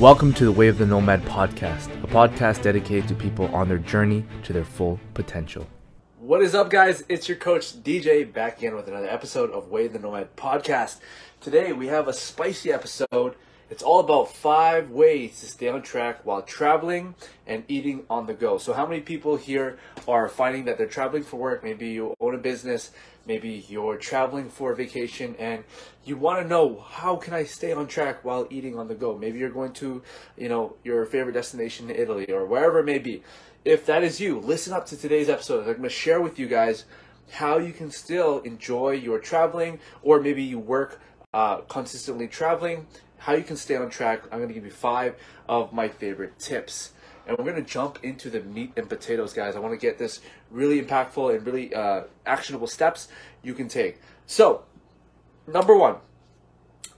[0.00, 3.78] Welcome to the Way of the Nomad podcast, a podcast dedicated to people on their
[3.78, 5.68] journey to their full potential.
[6.18, 7.04] What is up, guys?
[7.08, 10.98] It's your coach DJ back again with another episode of Way of the Nomad podcast.
[11.40, 13.36] Today we have a spicy episode.
[13.74, 18.32] It's all about five ways to stay on track while traveling and eating on the
[18.32, 18.56] go.
[18.56, 21.64] So, how many people here are finding that they're traveling for work?
[21.64, 22.92] Maybe you own a business,
[23.26, 25.64] maybe you're traveling for a vacation, and
[26.04, 29.18] you want to know how can I stay on track while eating on the go?
[29.18, 30.04] Maybe you're going to,
[30.36, 33.24] you know, your favorite destination in Italy or wherever it may be.
[33.64, 35.62] If that is you, listen up to today's episode.
[35.62, 36.84] I'm going to share with you guys
[37.32, 41.00] how you can still enjoy your traveling, or maybe you work
[41.34, 42.86] uh, consistently traveling,
[43.24, 44.22] how you can stay on track.
[44.24, 45.16] I'm going to give you five
[45.48, 46.92] of my favorite tips.
[47.26, 49.56] And we're going to jump into the meat and potatoes, guys.
[49.56, 50.20] I want to get this
[50.50, 53.08] really impactful and really uh, actionable steps
[53.42, 53.98] you can take.
[54.26, 54.64] So,
[55.46, 55.96] number one,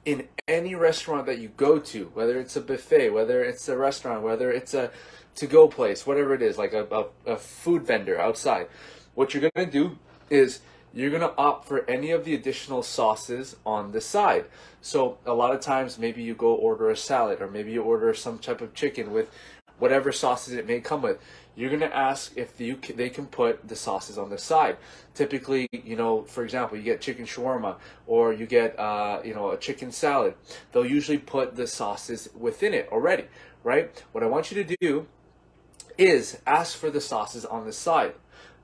[0.04, 4.22] in any restaurant that you go to, whether it's a buffet, whether it's a restaurant,
[4.22, 4.90] whether it's a
[5.36, 8.66] to go place, whatever it is, like a, a, a food vendor outside,
[9.14, 9.96] what you're going to do
[10.28, 10.58] is
[10.96, 14.46] you're to opt for any of the additional sauces on the side.
[14.80, 18.14] So a lot of times, maybe you go order a salad, or maybe you order
[18.14, 19.30] some type of chicken with
[19.78, 21.18] whatever sauces it may come with.
[21.54, 24.78] You're to ask if can, they can put the sauces on the side.
[25.14, 29.50] Typically, you know, for example, you get chicken shawarma or you get, uh, you know,
[29.50, 30.34] a chicken salad.
[30.72, 33.24] They'll usually put the sauces within it already,
[33.64, 34.02] right?
[34.12, 35.06] What I want you to do
[35.98, 38.14] is ask for the sauces on the side.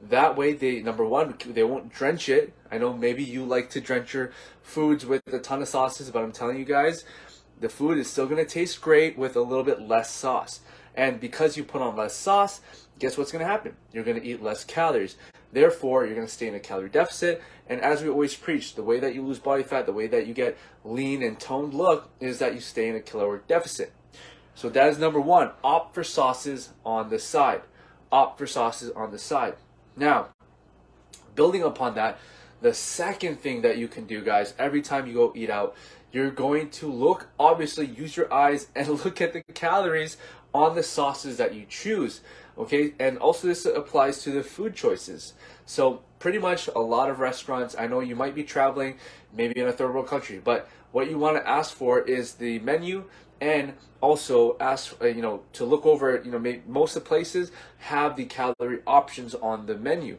[0.03, 2.53] That way, they number one, they won't drench it.
[2.71, 6.25] I know maybe you like to drench your foods with a ton of sauces, but
[6.25, 7.05] I'm telling you guys,
[7.61, 10.61] the food is still gonna taste great with a little bit less sauce.
[10.97, 12.61] And because you put on less sauce,
[12.99, 13.77] guess what's gonna happen?
[13.93, 15.17] You're gonna eat less calories.
[15.53, 17.41] Therefore, you're gonna stay in a calorie deficit.
[17.69, 20.27] And as we always preach, the way that you lose body fat, the way that
[20.27, 23.93] you get lean and toned look, is that you stay in a caloric deficit.
[24.57, 25.53] So that is number one.
[25.63, 27.63] Opt for sauces on the side.
[28.11, 29.55] Opt for sauces on the side.
[29.97, 30.29] Now,
[31.35, 32.19] building upon that,
[32.61, 35.75] the second thing that you can do, guys, every time you go eat out,
[36.13, 40.17] you're going to look, obviously, use your eyes and look at the calories
[40.55, 42.21] on the sauces that you choose.
[42.59, 45.33] Okay, and also this applies to the food choices.
[45.65, 48.99] So, pretty much a lot of restaurants, I know you might be traveling,
[49.33, 52.59] maybe in a third world country, but what you want to ask for is the
[52.59, 53.05] menu
[53.43, 57.51] and also ask uh, you know to look over you know most of the places
[57.79, 60.17] have the calorie options on the menu.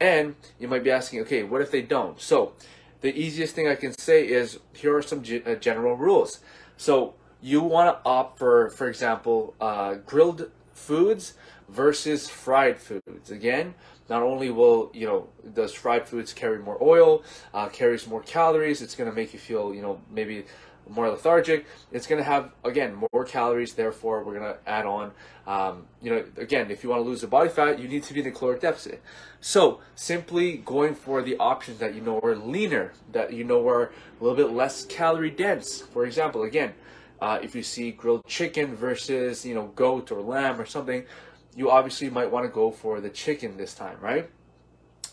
[0.00, 2.20] And you might be asking okay what if they don't?
[2.20, 2.52] So
[3.00, 6.40] the easiest thing i can say is here are some uh, general rules.
[6.76, 11.34] So you want to opt for for example uh, grilled foods
[11.68, 13.30] versus fried foods.
[13.30, 13.74] Again
[14.08, 17.22] not only will you know does fried foods carry more oil
[17.54, 20.44] uh, carries more calories it's going to make you feel you know maybe
[20.88, 21.66] more lethargic.
[21.92, 23.74] It's going to have again more calories.
[23.74, 25.12] Therefore, we're going to add on.
[25.46, 28.14] Um, you know, again, if you want to lose the body fat, you need to
[28.14, 29.02] be in a caloric deficit.
[29.40, 33.84] So simply going for the options that you know are leaner, that you know are
[34.20, 35.80] a little bit less calorie dense.
[35.80, 36.74] For example, again,
[37.20, 41.04] uh, if you see grilled chicken versus you know goat or lamb or something,
[41.56, 44.30] you obviously might want to go for the chicken this time, right?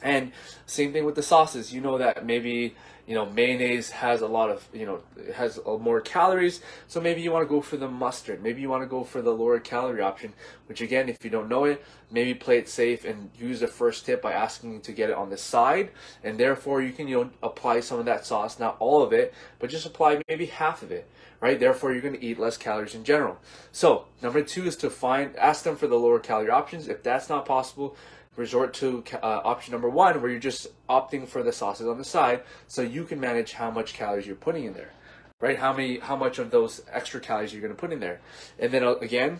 [0.02, 0.32] And
[0.66, 1.74] same thing with the sauces.
[1.74, 2.76] You know that maybe
[3.08, 5.02] you know mayonnaise has a lot of you know
[5.36, 8.42] has uh, more calories, so maybe you want to go for the mustard.
[8.42, 10.34] Maybe you want to go for the lower calorie option.
[10.68, 14.06] Which again, if you don't know it, maybe play it safe and use the first
[14.06, 15.92] tip by asking to get it on the side,
[16.24, 19.34] and therefore you can you know apply some of that sauce, not all of it,
[19.60, 21.10] but just apply maybe half of it.
[21.40, 21.60] Right.
[21.60, 23.40] Therefore, you're going to eat less calories in general.
[23.72, 26.88] So number two is to find ask them for the lower calorie options.
[26.88, 27.98] If that's not possible
[28.36, 32.04] resort to uh, option number one, where you're just opting for the sauces on the
[32.04, 34.92] side, so you can manage how much calories you're putting in there,
[35.40, 35.60] right?
[35.60, 38.22] How many, how much of those extra calories you're going to put in there,
[38.58, 39.40] and then uh, again,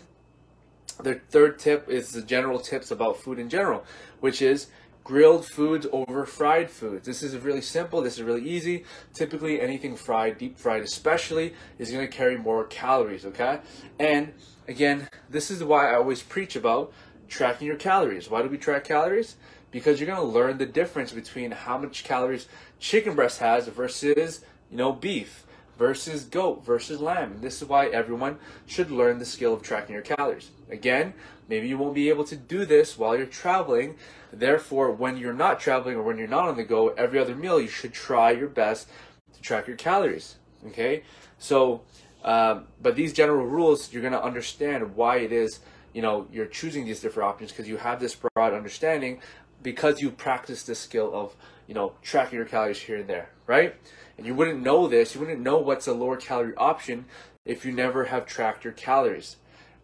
[1.02, 3.84] the third tip is the general tips about food in general,
[4.20, 4.66] which is
[5.04, 7.06] grilled foods over fried foods.
[7.06, 8.02] This is really simple.
[8.02, 8.84] This is really easy.
[9.14, 13.24] Typically, anything fried, deep fried especially, is going to carry more calories.
[13.24, 13.60] Okay,
[13.98, 14.32] and
[14.68, 16.92] again, this is why I always preach about
[17.28, 18.30] tracking your calories.
[18.30, 19.36] Why do we track calories?
[19.70, 22.46] Because you're going to learn the difference between how much calories
[22.78, 25.46] chicken breast has versus, you know, beef
[25.78, 27.32] versus goat versus lamb.
[27.32, 30.50] And this is why everyone should learn the skill of tracking your calories.
[30.70, 31.14] Again,
[31.48, 33.96] maybe you won't be able to do this while you're traveling.
[34.32, 37.60] Therefore, when you're not traveling or when you're not on the go, every other meal
[37.60, 38.88] you should try your best
[39.34, 40.36] to track your calories.
[40.68, 41.02] Okay?
[41.38, 41.82] So,
[42.24, 45.60] um, but these general rules, you're going to understand why it is
[45.92, 49.20] you know you're choosing these different options because you have this broad understanding
[49.62, 51.34] because you practice the skill of
[51.66, 53.74] you know tracking your calories here and there right
[54.18, 57.04] and you wouldn't know this you wouldn't know what's a lower calorie option
[57.44, 59.36] if you never have tracked your calories.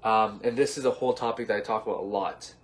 [0.05, 2.55] Um, and this is a whole topic that I talk about a lot.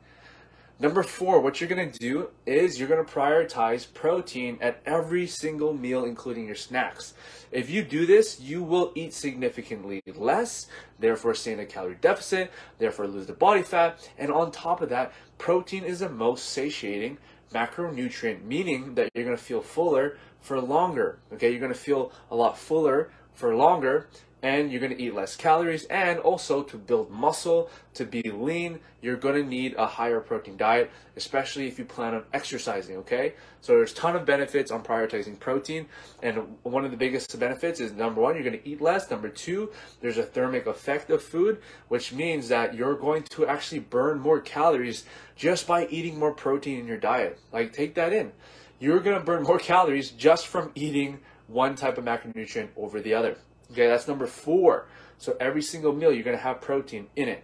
[0.81, 6.05] Number four, what you're gonna do is you're gonna prioritize protein at every single meal,
[6.05, 7.15] including your snacks.
[7.53, 10.67] If you do this, you will eat significantly less,
[10.99, 14.89] therefore stay in a calorie deficit, therefore lose the body fat, and on top of
[14.89, 17.19] that, protein is the most satiating
[17.53, 21.21] macronutrient, meaning that you're gonna feel fuller for longer.
[21.33, 24.09] Okay, you're gonna feel a lot fuller for longer
[24.45, 28.79] and you're going to eat less calories and also to build muscle to be lean
[29.01, 33.33] you're going to need a higher protein diet especially if you plan on exercising okay?
[33.63, 35.87] So there's a ton of benefits on prioritizing protein
[36.23, 39.11] and one of the biggest benefits is number one you're going to eat less.
[39.11, 43.81] Number two there's a thermic effect of food which means that you're going to actually
[43.81, 45.05] burn more calories
[45.37, 47.41] just by eating more protein in your diet.
[47.51, 48.31] Like take that in.
[48.79, 53.15] You're going to burn more calories just from eating one type of macronutrient over the
[53.15, 53.39] other
[53.75, 54.87] Okay, that's number four.
[55.19, 57.43] So every single meal, you're going to have protein in it.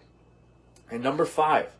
[0.88, 1.74] And number five,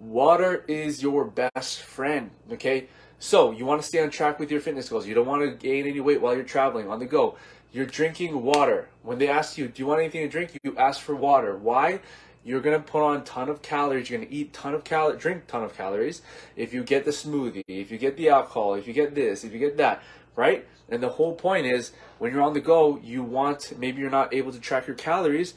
[0.00, 2.30] water is your best friend.
[2.52, 2.88] Okay,
[3.20, 5.06] so you want to stay on track with your fitness goals.
[5.06, 7.36] You don't want to gain any weight while you're traveling on the go.
[7.72, 8.88] You're drinking water.
[9.04, 10.58] When they ask you, do you want anything to drink?
[10.64, 11.56] You ask for water.
[11.56, 12.00] Why?
[12.44, 14.10] You're gonna put on a ton of calories.
[14.10, 16.22] You're gonna eat ton of cal, drink a ton of calories.
[16.56, 19.52] If you get the smoothie, if you get the alcohol, if you get this, if
[19.52, 20.02] you get that,
[20.36, 20.66] right?
[20.88, 24.32] And the whole point is when you're on the go, you want maybe you're not
[24.32, 25.54] able to track your calories.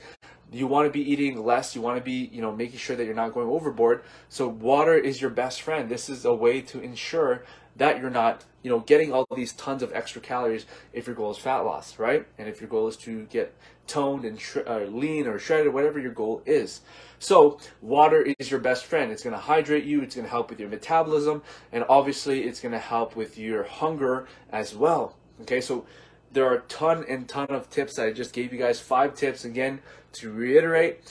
[0.51, 1.75] You want to be eating less.
[1.75, 4.03] You want to be, you know, making sure that you're not going overboard.
[4.29, 5.89] So water is your best friend.
[5.89, 7.43] This is a way to ensure
[7.75, 11.31] that you're not, you know, getting all these tons of extra calories if your goal
[11.31, 12.25] is fat loss, right?
[12.37, 13.55] And if your goal is to get
[13.87, 16.81] toned and sh- uh, lean or shredded, whatever your goal is.
[17.19, 19.11] So water is your best friend.
[19.11, 20.01] It's going to hydrate you.
[20.01, 23.63] It's going to help with your metabolism, and obviously, it's going to help with your
[23.63, 25.15] hunger as well.
[25.41, 25.85] Okay, so
[26.31, 28.79] there are a ton and ton of tips I just gave you guys.
[28.79, 29.81] Five tips again
[30.13, 31.01] to reiterate.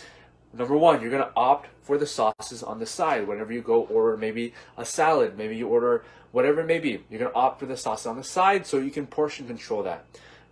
[0.58, 4.16] Number one, you're gonna opt for the sauces on the side whenever you go order
[4.16, 7.04] maybe a salad, maybe you order whatever it may be.
[7.08, 10.04] You're gonna opt for the sauce on the side so you can portion control that,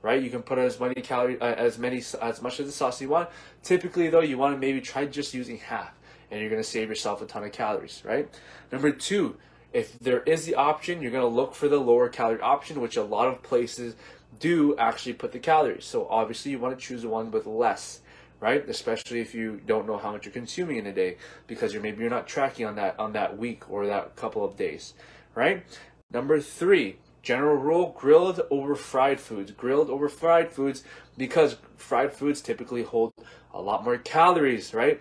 [0.02, 0.22] right?
[0.22, 3.08] You can put as many calories, uh, as many, as much of the sauce you
[3.08, 3.30] want.
[3.64, 5.90] Typically, though, you want to maybe try just using half,
[6.30, 8.28] and you're gonna save yourself a ton of calories, right?
[8.70, 9.36] Number two,
[9.72, 13.02] if there is the option, you're gonna look for the lower calorie option, which a
[13.02, 13.96] lot of places
[14.38, 15.84] do actually put the calories.
[15.84, 18.02] So obviously, you want to choose one with less
[18.40, 18.68] right?
[18.68, 21.16] Especially if you don't know how much you're consuming in a day
[21.46, 24.56] because you're maybe you're not tracking on that on that week or that couple of
[24.56, 24.94] days,
[25.34, 25.64] right?
[26.10, 29.50] Number three, general rule: grilled over fried foods.
[29.52, 30.84] Grilled over fried foods
[31.16, 33.12] because fried foods typically hold
[33.52, 35.00] a lot more calories, right?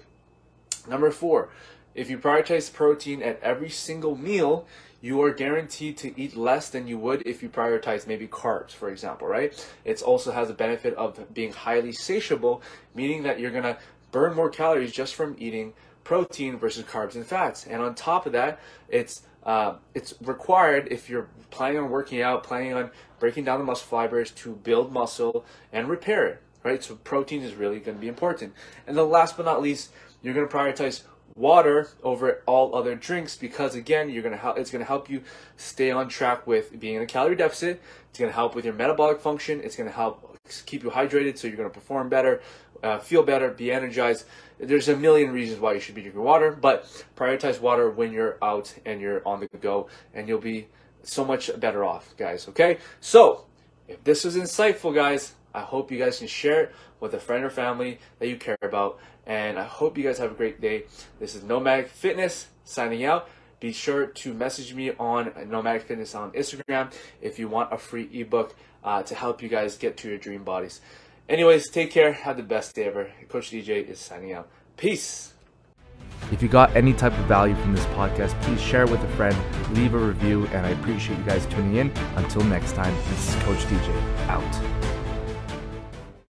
[0.87, 1.49] Number four,
[1.95, 4.67] if you prioritize protein at every single meal,
[5.01, 8.89] you are guaranteed to eat less than you would if you prioritize maybe carbs, for
[8.89, 9.53] example, right?
[9.85, 12.61] It also has a benefit of being highly satiable,
[12.93, 13.77] meaning that you're gonna
[14.11, 17.65] burn more calories just from eating protein versus carbs and fats.
[17.65, 18.59] And on top of that,
[18.89, 22.89] it's uh, it's required if you're planning on working out, planning on
[23.19, 26.83] breaking down the muscle fibers to build muscle and repair it, right?
[26.83, 28.53] So protein is really going to be important.
[28.87, 29.91] And then last but not least,
[30.23, 31.03] you're going to prioritize
[31.35, 35.21] water over all other drinks because again you're gonna help it's gonna help you
[35.57, 37.81] stay on track with being in a calorie deficit.
[38.09, 39.59] It's gonna help with your metabolic function.
[39.61, 42.41] It's gonna help keep you hydrated so you're gonna perform better
[42.83, 44.25] uh, feel better be energized.
[44.59, 46.85] There's a million reasons why you should be drinking water but
[47.17, 50.67] prioritize water when you're out and you're on the go and you'll be
[51.03, 52.77] so much better off guys okay?
[53.01, 53.45] So
[53.89, 57.43] if this was insightful guys I hope you guys can share it with a friend
[57.43, 58.99] or family that you care about.
[59.25, 60.83] And I hope you guys have a great day.
[61.19, 63.29] This is Nomadic Fitness signing out.
[63.59, 66.91] Be sure to message me on Nomadic Fitness on Instagram
[67.21, 70.43] if you want a free ebook uh, to help you guys get to your dream
[70.43, 70.81] bodies.
[71.27, 72.13] Anyways, take care.
[72.13, 73.11] Have the best day ever.
[73.29, 74.47] Coach DJ is signing out.
[74.77, 75.33] Peace.
[76.31, 79.07] If you got any type of value from this podcast, please share it with a
[79.09, 79.35] friend,
[79.75, 81.91] leave a review, and I appreciate you guys tuning in.
[82.15, 84.94] Until next time, this is Coach DJ out.